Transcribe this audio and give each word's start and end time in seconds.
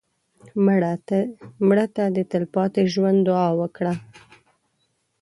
مړه 1.71 1.85
ته 1.95 2.03
د 2.15 2.17
تلپاتې 2.31 2.81
ژوند 2.93 3.19
دعا 3.27 3.49
وکړه 3.61 3.93